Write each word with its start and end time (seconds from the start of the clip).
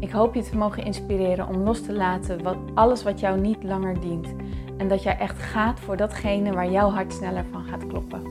Ik 0.00 0.10
hoop 0.10 0.34
je 0.34 0.42
te 0.42 0.56
mogen 0.56 0.84
inspireren 0.84 1.48
om 1.48 1.56
los 1.56 1.82
te 1.82 1.92
laten 1.92 2.42
wat 2.42 2.56
alles 2.74 3.02
wat 3.02 3.20
jou 3.20 3.40
niet 3.40 3.62
langer 3.62 4.00
dient. 4.00 4.34
En 4.76 4.88
dat 4.88 5.02
jij 5.02 5.18
echt 5.18 5.38
gaat 5.38 5.80
voor 5.80 5.96
datgene 5.96 6.52
waar 6.52 6.70
jouw 6.70 6.90
hart 6.90 7.12
sneller 7.12 7.44
van 7.50 7.64
gaat 7.64 7.86
kloppen. 7.86 8.22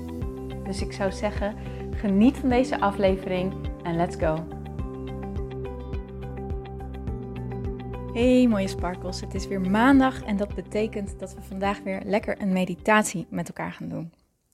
Dus 0.64 0.82
ik 0.82 0.92
zou 0.94 1.12
zeggen, 1.12 1.56
geniet 1.92 2.38
van 2.38 2.50
deze 2.50 2.80
aflevering 2.80 3.54
en 3.84 3.96
let's 3.96 4.16
go. 4.16 4.48
Hey 8.14 8.48
mooie 8.48 8.68
sparkles, 8.68 9.22
het 9.22 9.34
is 9.34 9.48
weer 9.48 9.62
maandag 9.62 10.24
en 10.24 10.38
dat 10.38 10.56
betekent 10.56 11.20
dat 11.20 11.34
we 11.34 11.42
vandaag 11.42 11.84
weer 11.84 12.02
lekker 12.06 12.42
een 12.42 12.54
meditatie 12.54 13.28
met 13.30 13.48
elkaar 13.48 13.72
gaan 13.72 13.88
doen. 13.88 14.12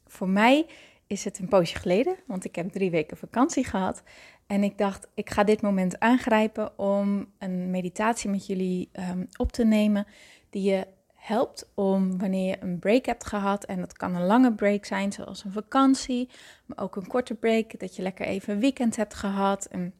Voor 0.07 0.29
mij 0.29 0.65
is 1.07 1.23
het 1.23 1.39
een 1.39 1.47
poosje 1.47 1.77
geleden, 1.77 2.15
want 2.27 2.45
ik 2.45 2.55
heb 2.55 2.71
drie 2.71 2.91
weken 2.91 3.17
vakantie 3.17 3.63
gehad. 3.63 4.03
En 4.47 4.63
ik 4.63 4.77
dacht, 4.77 5.07
ik 5.13 5.29
ga 5.29 5.43
dit 5.43 5.61
moment 5.61 5.99
aangrijpen 5.99 6.79
om 6.79 7.31
een 7.39 7.71
meditatie 7.71 8.29
met 8.29 8.45
jullie 8.45 8.89
um, 9.09 9.27
op 9.37 9.51
te 9.51 9.65
nemen 9.65 10.07
die 10.49 10.71
je 10.71 10.87
helpt 11.13 11.71
om 11.73 12.19
wanneer 12.19 12.47
je 12.47 12.57
een 12.59 12.79
break 12.79 13.05
hebt 13.05 13.25
gehad, 13.25 13.65
en 13.65 13.79
dat 13.79 13.93
kan 13.93 14.15
een 14.15 14.25
lange 14.25 14.53
break 14.53 14.85
zijn, 14.85 15.11
zoals 15.11 15.43
een 15.43 15.51
vakantie, 15.51 16.29
maar 16.65 16.77
ook 16.77 16.95
een 16.95 17.07
korte 17.07 17.33
break, 17.33 17.79
dat 17.79 17.95
je 17.95 18.01
lekker 18.01 18.25
even 18.25 18.53
een 18.53 18.59
weekend 18.59 18.95
hebt 18.95 19.13
gehad. 19.13 19.65
En 19.65 19.93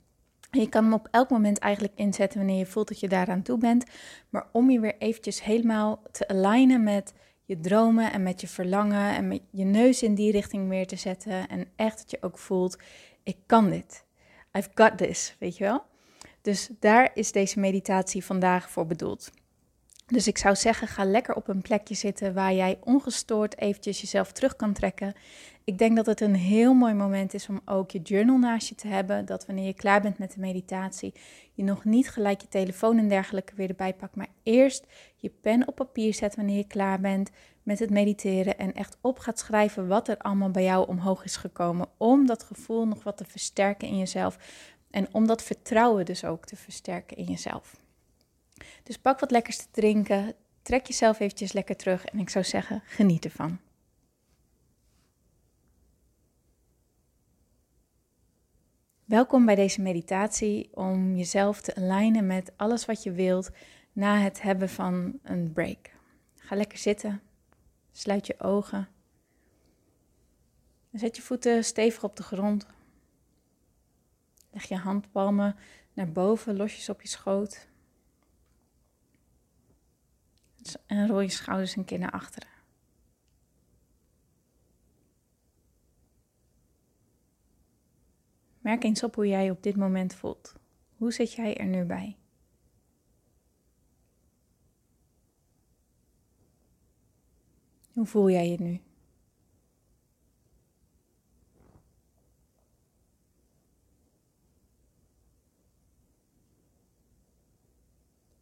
je 0.52 0.70
kan 0.70 0.84
hem 0.84 0.94
op 0.94 1.08
elk 1.12 1.30
moment 1.30 1.58
eigenlijk 1.58 1.94
inzetten 1.96 2.38
wanneer 2.38 2.58
je 2.58 2.66
voelt 2.66 2.88
dat 2.88 3.00
je 3.00 3.08
daaraan 3.08 3.42
toe 3.42 3.58
bent, 3.58 3.86
maar 4.30 4.48
om 4.52 4.70
je 4.70 4.80
weer 4.80 4.98
eventjes 4.98 5.44
helemaal 5.44 6.02
te 6.12 6.28
alignen 6.28 6.84
met 6.84 7.14
je 7.46 7.60
dromen 7.60 8.12
en 8.12 8.24
met 8.24 8.42
je 8.42 8.48
verlangen 8.48 9.16
en 9.16 9.28
met 9.28 9.42
je 9.52 9.64
neus 9.64 10.04
in 10.04 10.16
die 10.16 10.32
richting 10.32 10.70
weer 10.70 10.88
te 10.88 10.96
zetten 10.96 11.48
en 11.48 11.68
echt 11.76 11.98
dat 11.98 12.12
je 12.12 12.18
ook 12.22 12.38
voelt, 12.38 12.78
ik 13.24 13.38
kan 13.46 13.70
dit. 13.70 14.06
I've 14.52 14.70
got 14.74 14.98
this, 14.98 15.36
weet 15.40 15.58
je 15.58 15.64
wel? 15.64 15.84
Dus 16.42 16.70
daar 16.80 17.12
is 17.14 17.32
deze 17.32 17.60
meditatie 17.60 18.26
vandaag 18.26 18.70
voor 18.70 18.86
bedoeld. 18.86 19.32
Dus 20.06 20.28
ik 20.28 20.38
zou 20.38 20.56
zeggen, 20.56 20.88
ga 20.88 21.06
lekker 21.06 21.36
op 21.36 21.48
een 21.48 21.62
plekje 21.62 21.96
zitten 21.96 22.34
waar 22.34 22.54
jij 22.54 22.80
ongestoord 22.84 23.58
eventjes 23.58 24.02
jezelf 24.02 24.32
terug 24.32 24.56
kan 24.56 24.74
trekken. 24.74 25.14
Ik 25.66 25.78
denk 25.78 25.96
dat 25.96 26.06
het 26.06 26.22
een 26.22 26.36
heel 26.36 26.74
mooi 26.74 26.94
moment 26.94 27.34
is 27.34 27.50
om 27.50 27.62
ook 27.66 27.92
je 27.92 28.02
journal 28.02 28.38
naast 28.38 28.70
je 28.70 28.76
te 28.76 28.88
hebben. 28.88 29.26
Dat 29.26 29.46
wanneer 29.46 29.66
je 29.66 29.74
klaar 29.74 30.02
bent 30.02 30.18
met 30.18 30.34
de 30.34 30.40
meditatie, 30.40 31.14
je 31.54 31.64
nog 31.64 31.86
niet 31.86 32.10
gelijk 32.10 32.42
je 32.42 32.48
telefoon 32.48 32.98
en 32.98 33.08
dergelijke 33.08 33.56
weer 33.56 33.70
erbij 33.70 33.94
pakt. 33.94 34.16
Maar 34.16 34.28
eerst 34.44 34.86
je 35.16 35.30
pen 35.30 35.68
op 35.68 35.76
papier 35.76 36.14
zet 36.14 36.36
wanneer 36.36 36.58
je 36.58 36.68
klaar 36.68 37.00
bent 37.00 37.30
met 37.64 37.80
het 37.80 37.90
mediteren. 37.90 38.58
En 38.58 38.74
echt 38.74 38.98
op 39.02 39.20
gaat 39.20 39.40
schrijven 39.40 39.88
wat 39.88 40.08
er 40.08 40.18
allemaal 40.18 40.52
bij 40.52 40.64
jou 40.64 40.88
omhoog 40.88 41.24
is 41.24 41.36
gekomen. 41.36 41.88
Om 41.98 42.26
dat 42.26 42.44
gevoel 42.44 42.88
nog 42.88 43.04
wat 43.04 43.18
te 43.18 43.26
versterken 43.26 43.88
in 43.88 43.98
jezelf. 43.98 44.38
En 44.92 45.08
om 45.12 45.28
dat 45.28 45.44
vertrouwen 45.44 46.06
dus 46.06 46.26
ook 46.26 46.46
te 46.46 46.56
versterken 46.56 47.18
in 47.18 47.26
jezelf. 47.26 47.76
Dus 48.84 48.98
pak 48.98 49.20
wat 49.20 49.32
lekkers 49.32 49.58
te 49.58 49.68
drinken, 49.72 50.34
trek 50.62 50.88
jezelf 50.88 51.20
eventjes 51.20 51.52
lekker 51.52 51.76
terug 51.76 52.06
en 52.06 52.20
ik 52.20 52.30
zou 52.30 52.46
zeggen, 52.46 52.82
geniet 52.86 53.26
ervan. 53.26 53.60
Welkom 59.14 59.46
bij 59.46 59.56
deze 59.56 59.82
meditatie 59.82 60.70
om 60.76 61.16
jezelf 61.16 61.62
te 61.62 61.76
alignen 61.76 62.28
met 62.28 62.52
alles 62.56 62.86
wat 62.86 63.04
je 63.04 63.12
wilt 63.12 63.52
na 63.92 64.18
het 64.18 64.42
hebben 64.42 64.70
van 64.70 65.20
een 65.24 65.52
break. 65.52 65.92
Ga 66.36 66.56
lekker 66.56 66.78
zitten, 66.78 67.22
sluit 67.92 68.28
je 68.28 68.40
ogen. 68.40 68.90
Zet 70.92 71.16
je 71.16 71.22
voeten 71.22 71.64
stevig 71.64 72.04
op 72.04 72.16
de 72.16 72.24
grond. 72.24 72.66
Leg 74.52 74.64
je 74.64 74.78
handpalmen 74.78 75.56
naar 75.94 76.12
boven, 76.12 76.56
losjes 76.56 76.90
op 76.90 77.02
je 77.02 77.08
schoot. 77.08 77.68
En 80.86 81.08
rol 81.08 81.20
je 81.20 81.30
schouders 81.30 81.76
een 81.76 81.86
keer 81.86 82.00
naar 82.00 82.12
achteren. 82.12 82.53
Merk 88.64 88.84
eens 88.84 89.04
op 89.04 89.16
hoe 89.16 89.28
jij 89.28 89.46
je 89.46 89.52
op 89.52 89.64
dit 89.64 89.76
moment 89.76 90.16
voelt. 90.16 90.56
Hoe 90.98 91.12
zit 91.12 91.34
jij 91.34 91.58
er 91.58 91.66
nu 91.66 91.84
bij? 91.84 92.18
Hoe 97.94 98.06
voel 98.06 98.30
jij 98.30 98.50
je 98.50 98.62
nu? 98.62 98.82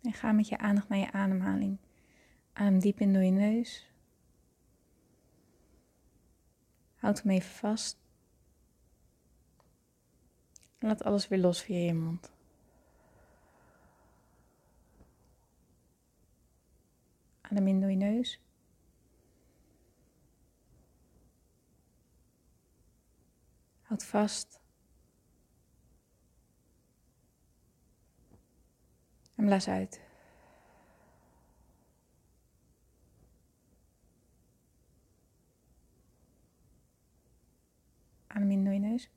En 0.01 0.13
ga 0.13 0.31
met 0.31 0.47
je 0.47 0.57
aandacht 0.57 0.89
naar 0.89 0.99
je 0.99 1.11
ademhaling. 1.11 1.77
Adem 2.53 2.79
diep 2.79 2.99
in 2.99 3.13
door 3.13 3.23
je 3.23 3.31
neus. 3.31 3.91
Houd 6.95 7.21
hem 7.21 7.31
even 7.31 7.51
vast. 7.51 8.00
En 10.81 10.87
laat 10.87 11.03
alles 11.03 11.27
weer 11.27 11.39
los 11.39 11.61
via 11.61 11.77
je 11.77 11.93
mond. 11.93 12.31
Adem 17.41 17.67
in 17.67 17.79
door 17.79 17.89
je 17.89 17.95
neus. 17.95 18.41
Houd 23.81 24.03
vast. 24.03 24.59
En 29.35 29.45
blaas 29.45 29.67
uit. 29.67 30.01
Adem 38.27 38.51
in 38.51 38.63
door 38.63 38.73
je 38.73 38.79
neus. 38.79 39.09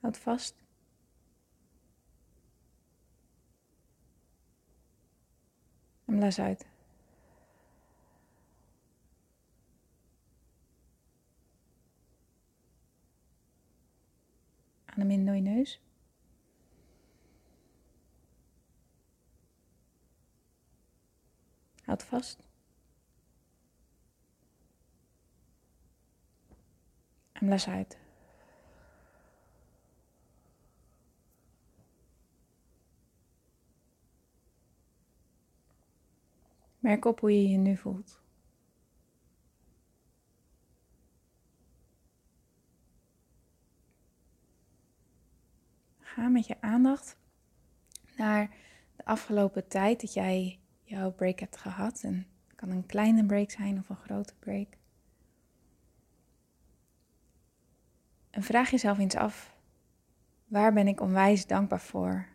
Houd 0.00 0.18
vast. 0.18 0.54
En 6.04 6.16
blaas 6.16 6.38
uit. 6.38 6.66
Adem 14.84 15.10
in 15.10 15.26
door 15.26 15.34
je 15.34 15.40
neus. 15.40 15.80
Houd 21.84 22.02
vast. 22.02 22.48
En 27.32 27.46
blaas 27.46 27.68
uit. 27.68 27.99
Merk 36.90 37.04
op 37.04 37.20
hoe 37.20 37.32
je 37.42 37.48
je 37.48 37.56
nu 37.56 37.76
voelt. 37.76 38.20
Ga 45.98 46.28
met 46.28 46.46
je 46.46 46.60
aandacht 46.60 47.16
naar 48.16 48.50
de 48.96 49.04
afgelopen 49.04 49.68
tijd 49.68 50.00
dat 50.00 50.12
jij 50.12 50.58
jouw 50.82 51.10
break 51.10 51.38
hebt 51.38 51.56
gehad. 51.56 52.02
En 52.02 52.26
het 52.46 52.56
kan 52.56 52.70
een 52.70 52.86
kleine 52.86 53.26
break 53.26 53.50
zijn 53.50 53.78
of 53.78 53.88
een 53.88 53.96
grote 53.96 54.34
break. 54.38 54.68
En 58.30 58.42
vraag 58.42 58.70
jezelf 58.70 58.98
eens 58.98 59.16
af, 59.16 59.56
waar 60.46 60.72
ben 60.72 60.88
ik 60.88 61.00
onwijs 61.00 61.46
dankbaar 61.46 61.80
voor? 61.80 62.29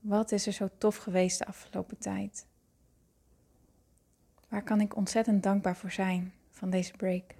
Wat 0.00 0.32
is 0.32 0.46
er 0.46 0.52
zo 0.52 0.68
tof 0.78 0.96
geweest 0.96 1.38
de 1.38 1.46
afgelopen 1.46 1.98
tijd? 1.98 2.46
Waar 4.48 4.62
kan 4.62 4.80
ik 4.80 4.96
ontzettend 4.96 5.42
dankbaar 5.42 5.76
voor 5.76 5.90
zijn 5.90 6.32
van 6.50 6.70
deze 6.70 6.92
break? 6.92 7.34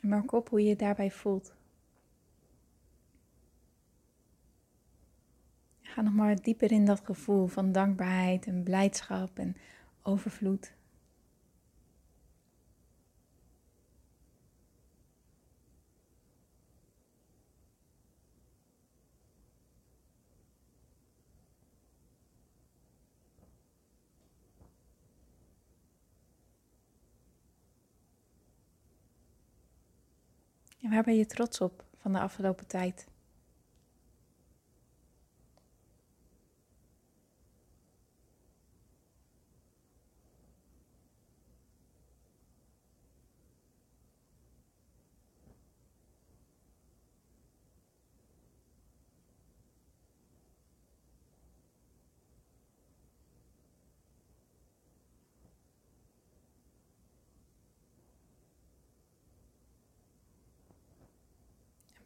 Merk 0.00 0.32
op 0.32 0.48
hoe 0.48 0.62
je 0.62 0.68
je 0.68 0.76
daarbij 0.76 1.10
voelt. 1.10 1.57
Ga 5.98 6.04
nog 6.04 6.14
maar 6.14 6.42
dieper 6.42 6.72
in 6.72 6.84
dat 6.84 7.00
gevoel 7.04 7.46
van 7.46 7.72
dankbaarheid 7.72 8.46
en 8.46 8.62
blijdschap 8.62 9.38
en 9.38 9.56
overvloed. 10.02 10.72
En 30.82 30.90
waar 30.90 31.02
ben 31.02 31.16
je 31.16 31.26
trots 31.26 31.60
op 31.60 31.84
van 31.96 32.12
de 32.12 32.20
afgelopen 32.20 32.66
tijd? 32.66 33.06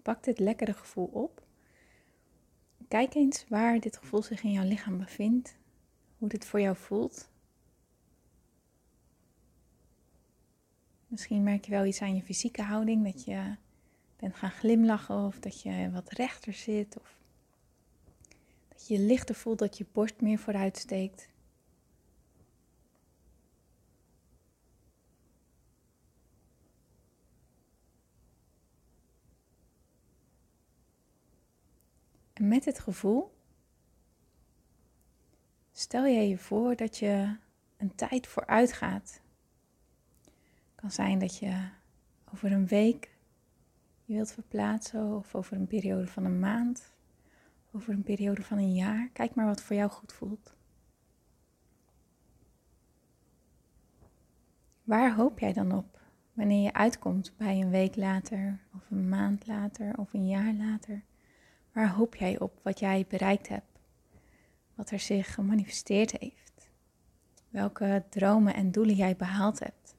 Pak 0.03 0.25
dit 0.25 0.39
lekkere 0.39 0.73
gevoel 0.73 1.07
op. 1.07 1.43
Kijk 2.89 3.15
eens 3.15 3.45
waar 3.49 3.81
dit 3.81 3.97
gevoel 3.97 4.23
zich 4.23 4.43
in 4.43 4.53
jouw 4.53 4.65
lichaam 4.65 4.99
bevindt, 4.99 5.57
hoe 6.19 6.29
dit 6.29 6.45
voor 6.45 6.61
jou 6.61 6.77
voelt. 6.77 7.31
Misschien 11.07 11.43
merk 11.43 11.65
je 11.65 11.71
wel 11.71 11.85
iets 11.85 12.03
aan 12.03 12.15
je 12.15 12.23
fysieke 12.23 12.63
houding, 12.63 13.05
dat 13.05 13.25
je 13.25 13.55
bent 14.17 14.35
gaan 14.35 14.51
glimlachen 14.51 15.27
of 15.27 15.39
dat 15.39 15.63
je 15.63 15.91
wat 15.93 16.11
rechter 16.11 16.53
zit 16.53 16.99
of 17.01 17.17
dat 18.69 18.87
je 18.87 18.99
lichter 18.99 19.35
voelt 19.35 19.59
dat 19.59 19.79
je 19.79 19.87
borst 19.93 20.21
meer 20.21 20.39
vooruit 20.39 20.77
steekt. 20.77 21.29
Met 32.53 32.65
dit 32.65 32.79
gevoel 32.79 33.35
stel 35.71 36.05
je 36.07 36.29
je 36.29 36.39
voor 36.39 36.77
dat 36.77 36.99
je 36.99 37.37
een 37.77 37.95
tijd 37.95 38.27
vooruit 38.27 38.73
gaat. 38.73 39.21
Het 40.21 40.75
kan 40.75 40.91
zijn 40.91 41.19
dat 41.19 41.39
je 41.39 41.69
over 42.33 42.53
een 42.53 42.67
week 42.67 43.11
je 44.05 44.15
wilt 44.15 44.33
verplaatsen 44.33 45.17
of 45.17 45.35
over 45.35 45.57
een 45.57 45.67
periode 45.67 46.07
van 46.07 46.25
een 46.25 46.41
maand, 46.41 46.93
over 47.71 47.93
een 47.93 48.03
periode 48.03 48.43
van 48.43 48.59
een 48.59 48.75
jaar. 48.75 49.09
Kijk 49.13 49.35
maar 49.35 49.47
wat 49.47 49.63
voor 49.63 49.77
jou 49.77 49.91
goed 49.91 50.13
voelt. 50.13 50.55
Waar 54.85 55.15
hoop 55.15 55.39
jij 55.39 55.53
dan 55.53 55.73
op 55.73 56.01
wanneer 56.33 56.63
je 56.63 56.73
uitkomt 56.73 57.33
bij 57.37 57.61
een 57.61 57.71
week 57.71 57.97
later, 57.97 58.59
of 58.75 58.91
een 58.91 59.09
maand 59.09 59.47
later, 59.47 59.99
of 59.99 60.13
een 60.13 60.29
jaar 60.29 60.55
later? 60.55 61.03
Waar 61.73 61.91
hoop 61.91 62.15
jij 62.15 62.39
op 62.39 62.61
wat 62.63 62.79
jij 62.79 63.07
bereikt 63.09 63.49
hebt? 63.49 63.81
Wat 64.75 64.91
er 64.91 65.01
zich 65.01 65.35
gemanifesteerd 65.35 66.11
heeft? 66.11 66.71
Welke 67.49 68.05
dromen 68.09 68.55
en 68.55 68.71
doelen 68.71 68.95
jij 68.95 69.17
behaald 69.17 69.59
hebt? 69.59 69.97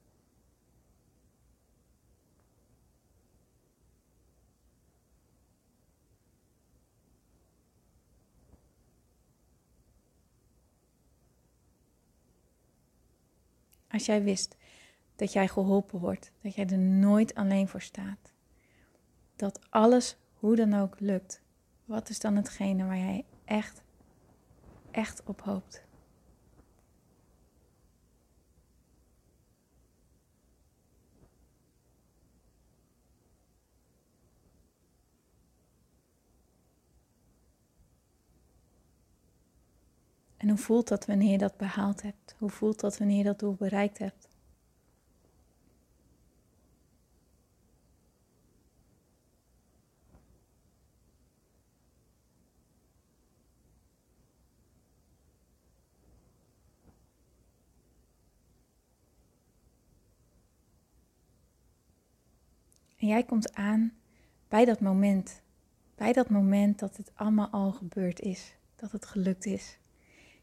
Als 13.88 14.06
jij 14.06 14.24
wist 14.24 14.56
dat 15.16 15.34
jij 15.34 15.48
geholpen 15.48 16.00
wordt, 16.00 16.32
dat 16.42 16.56
jij 16.56 16.68
er 16.68 16.78
nooit 16.78 17.36
alleen 17.36 17.68
voor 17.68 17.82
staat, 17.82 18.34
dat 19.36 19.60
alles 19.70 20.18
hoe 20.34 20.56
dan 20.56 20.74
ook 20.74 21.00
lukt, 21.00 21.43
wat 21.94 22.10
is 22.10 22.20
dan 22.20 22.36
hetgene 22.36 22.86
waar 22.86 22.98
jij 22.98 23.26
echt, 23.46 23.82
echt 24.92 25.24
op 25.24 25.42
hoopt? 25.42 25.84
En 40.38 40.50
hoe 40.50 40.58
voelt 40.58 40.88
dat 40.88 41.06
wanneer 41.06 41.32
je 41.32 41.38
dat 41.38 41.58
behaald 41.58 42.02
hebt? 42.02 42.36
Hoe 42.38 42.50
voelt 42.50 42.80
dat 42.80 42.98
wanneer 42.98 43.18
je 43.18 43.24
dat 43.24 43.40
doel 43.40 43.54
bereikt 43.54 43.98
hebt? 43.98 44.33
En 63.04 63.10
jij 63.10 63.24
komt 63.24 63.54
aan 63.54 63.94
bij 64.48 64.66
dat 64.66 64.80
moment, 64.80 65.42
bij 65.96 66.14
dat 66.14 66.30
moment 66.30 66.80
dat 66.80 66.98
het 66.98 67.12
allemaal 67.16 67.48
al 67.50 67.72
gebeurd 67.72 68.20
is, 68.20 68.56
dat 68.76 68.92
het 68.92 69.06
gelukt 69.06 69.46
is. 69.46 69.78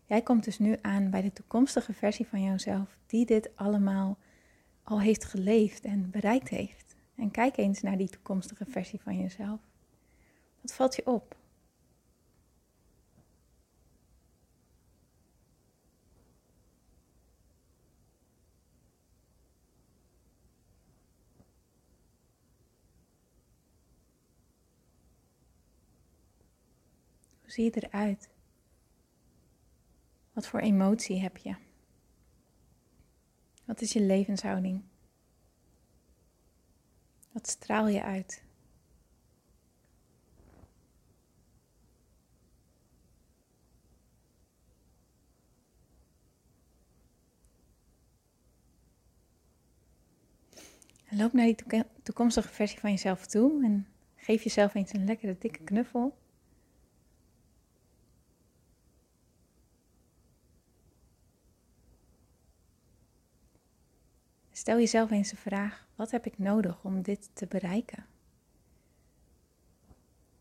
Jij 0.04 0.22
komt 0.22 0.44
dus 0.44 0.58
nu 0.58 0.76
aan 0.82 1.10
bij 1.10 1.22
de 1.22 1.32
toekomstige 1.32 1.92
versie 1.92 2.26
van 2.26 2.42
jouzelf 2.42 2.98
die 3.06 3.26
dit 3.26 3.56
allemaal 3.56 4.18
al 4.82 5.00
heeft 5.00 5.24
geleefd 5.24 5.84
en 5.84 6.10
bereikt 6.10 6.48
heeft. 6.48 6.96
En 7.14 7.30
kijk 7.30 7.56
eens 7.56 7.82
naar 7.82 7.96
die 7.96 8.08
toekomstige 8.08 8.64
versie 8.64 9.00
van 9.00 9.18
jezelf. 9.18 9.60
Wat 10.60 10.74
valt 10.74 10.96
je 10.96 11.06
op? 11.06 11.36
Hoe 27.50 27.58
zie 27.58 27.74
je 27.74 27.88
eruit? 27.88 28.28
Wat 30.32 30.46
voor 30.46 30.60
emotie 30.60 31.20
heb 31.20 31.36
je? 31.36 31.54
Wat 33.64 33.80
is 33.80 33.92
je 33.92 34.00
levenshouding? 34.00 34.82
Wat 37.32 37.48
straal 37.48 37.88
je 37.88 38.02
uit? 38.02 38.42
Loop 51.08 51.32
naar 51.32 51.46
die 51.46 51.84
toekomstige 52.02 52.48
versie 52.48 52.78
van 52.80 52.90
jezelf 52.90 53.26
toe 53.26 53.64
en 53.64 53.86
geef 54.16 54.42
jezelf 54.42 54.74
eens 54.74 54.92
een 54.92 55.04
lekkere 55.04 55.36
dikke 55.38 55.64
knuffel. 55.64 56.19
Stel 64.60 64.78
jezelf 64.78 65.10
eens 65.10 65.30
de 65.30 65.36
vraag: 65.36 65.86
wat 65.94 66.10
heb 66.10 66.26
ik 66.26 66.38
nodig 66.38 66.84
om 66.84 67.02
dit 67.02 67.30
te 67.32 67.46
bereiken? 67.46 68.06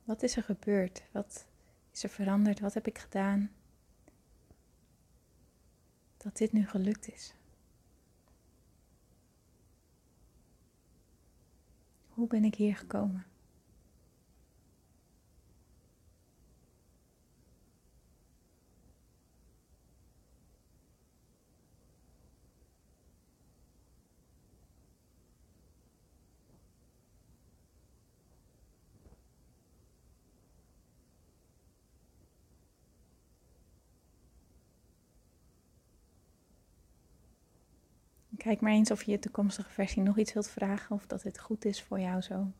Wat 0.03 0.23
is 0.23 0.35
er 0.35 0.43
gebeurd? 0.43 1.03
Wat 1.11 1.47
is 1.91 2.03
er 2.03 2.09
veranderd? 2.09 2.59
Wat 2.59 2.73
heb 2.73 2.87
ik 2.87 2.97
gedaan? 2.97 3.51
Dat 6.17 6.37
dit 6.37 6.51
nu 6.51 6.67
gelukt 6.67 7.11
is. 7.11 7.33
Hoe 12.07 12.27
ben 12.27 12.43
ik 12.43 12.55
hier 12.55 12.75
gekomen? 12.75 13.25
Kijk 38.39 38.61
maar 38.61 38.71
eens 38.71 38.91
of 38.91 39.03
je 39.03 39.11
je 39.11 39.19
toekomstige 39.19 39.69
versie 39.69 40.01
nog 40.01 40.17
iets 40.17 40.33
wilt 40.33 40.49
vragen 40.49 40.95
of 40.95 41.05
dat 41.05 41.21
dit 41.21 41.39
goed 41.39 41.65
is 41.65 41.81
voor 41.83 41.99
jou 41.99 42.21
zo. 42.21 42.51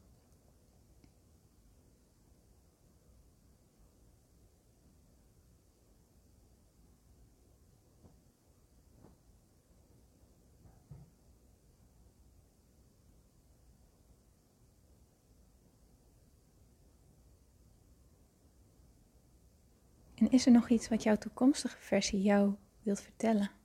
En 20.16 20.32
is 20.32 20.46
er 20.46 20.52
nog 20.52 20.70
iets 20.70 20.90
wat 20.90 21.04
jouw 21.04 21.16
toekomstige 21.16 21.78
versie 21.80 22.22
jou 22.22 22.56
wilt 22.84 23.02
vertellen? 23.02 23.59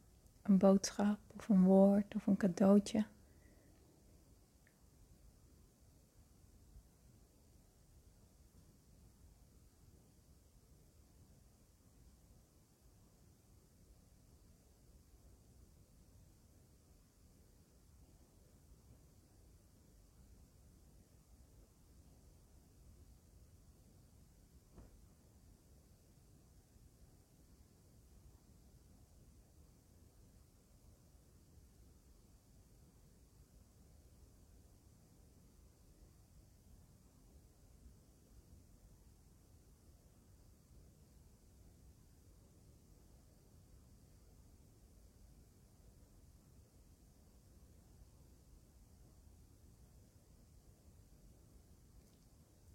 Een 0.45 0.59
boodschap 0.59 1.19
of 1.37 1.49
een 1.49 1.63
woord 1.63 2.15
of 2.15 2.27
een 2.27 2.37
cadeautje? 2.37 3.05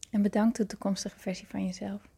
En 0.10 0.22
bedank 0.22 0.56
de 0.56 0.66
toekomstige 0.66 1.20
versie 1.20 1.48
van 1.48 1.66
jezelf. 1.66 2.10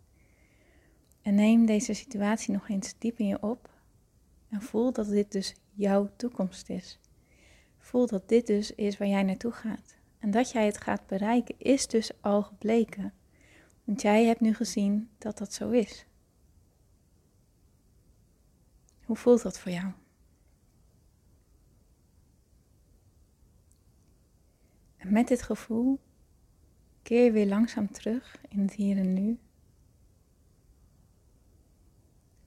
En 1.21 1.35
neem 1.35 1.65
deze 1.65 1.93
situatie 1.93 2.53
nog 2.53 2.69
eens 2.69 2.95
diep 2.97 3.19
in 3.19 3.27
je 3.27 3.41
op. 3.41 3.69
En 4.49 4.61
voel 4.61 4.93
dat 4.93 5.07
dit 5.07 5.31
dus 5.31 5.55
jouw 5.73 6.11
toekomst 6.15 6.69
is. 6.69 6.99
Voel 7.77 8.07
dat 8.07 8.29
dit 8.29 8.47
dus 8.47 8.75
is 8.75 8.97
waar 8.97 9.07
jij 9.07 9.23
naartoe 9.23 9.51
gaat. 9.51 9.97
En 10.19 10.31
dat 10.31 10.51
jij 10.51 10.65
het 10.65 10.77
gaat 10.77 11.07
bereiken 11.07 11.55
is 11.57 11.87
dus 11.87 12.21
al 12.21 12.43
gebleken. 12.43 13.13
Want 13.83 14.01
jij 14.01 14.25
hebt 14.25 14.39
nu 14.39 14.53
gezien 14.53 15.09
dat 15.17 15.37
dat 15.37 15.53
zo 15.53 15.69
is. 15.69 16.05
Hoe 19.03 19.15
voelt 19.15 19.41
dat 19.41 19.59
voor 19.59 19.71
jou? 19.71 19.91
En 24.97 25.11
met 25.11 25.27
dit 25.27 25.41
gevoel 25.41 25.99
keer 27.01 27.23
je 27.23 27.31
weer 27.31 27.47
langzaam 27.47 27.91
terug 27.91 28.37
in 28.49 28.59
het 28.59 28.73
hier 28.73 28.97
en 28.97 29.13
nu. 29.13 29.39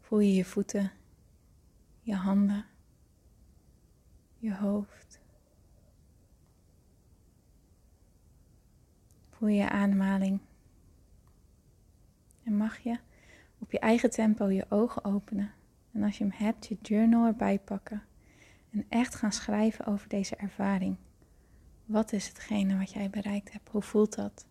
Voel 0.00 0.18
je 0.18 0.34
je 0.34 0.44
voeten, 0.44 0.92
je 2.00 2.14
handen, 2.14 2.64
je 4.38 4.54
hoofd. 4.54 5.20
Voel 9.30 9.48
je 9.48 9.56
je 9.56 9.68
ademhaling. 9.68 10.40
En 12.42 12.56
mag 12.56 12.78
je 12.78 12.98
op 13.58 13.72
je 13.72 13.78
eigen 13.78 14.10
tempo 14.10 14.48
je 14.48 14.66
ogen 14.68 15.04
openen. 15.04 15.52
En 15.92 16.02
als 16.02 16.18
je 16.18 16.24
hem 16.24 16.32
hebt, 16.36 16.66
je 16.66 16.76
journal 16.82 17.26
erbij 17.26 17.58
pakken. 17.58 18.02
En 18.70 18.86
echt 18.88 19.14
gaan 19.14 19.32
schrijven 19.32 19.86
over 19.86 20.08
deze 20.08 20.36
ervaring. 20.36 20.96
Wat 21.84 22.12
is 22.12 22.28
hetgene 22.28 22.78
wat 22.78 22.90
jij 22.90 23.10
bereikt 23.10 23.52
hebt? 23.52 23.68
Hoe 23.68 23.82
voelt 23.82 24.14
dat? 24.14 24.46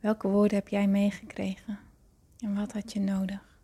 Welke 0.00 0.28
woorden 0.28 0.58
heb 0.58 0.68
jij 0.68 0.86
meegekregen? 0.86 1.78
En 2.38 2.54
wat 2.54 2.72
had 2.72 2.92
je 2.92 3.00
nodig? 3.00 3.58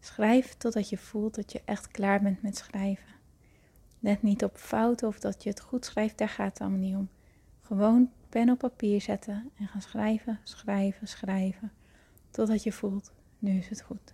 Schrijf 0.00 0.54
totdat 0.54 0.88
je 0.88 0.98
voelt 0.98 1.34
dat 1.34 1.52
je 1.52 1.62
echt 1.64 1.88
klaar 1.88 2.22
bent 2.22 2.42
met 2.42 2.56
schrijven. 2.56 3.14
Let 3.98 4.22
niet 4.22 4.44
op 4.44 4.56
fouten 4.56 5.08
of 5.08 5.18
dat 5.18 5.42
je 5.42 5.48
het 5.48 5.60
goed 5.60 5.84
schrijft, 5.84 6.18
daar 6.18 6.28
gaat 6.28 6.48
het 6.48 6.60
allemaal 6.60 6.78
niet 6.78 6.96
om. 6.96 7.08
Gewoon 7.60 8.10
pen 8.28 8.50
op 8.50 8.58
papier 8.58 9.00
zetten 9.00 9.50
en 9.58 9.68
gaan 9.68 9.82
schrijven, 9.82 10.40
schrijven, 10.42 11.08
schrijven. 11.08 11.72
Totdat 12.30 12.62
je 12.62 12.72
voelt, 12.72 13.12
nu 13.38 13.58
is 13.58 13.68
het 13.68 13.82
goed. 13.82 14.13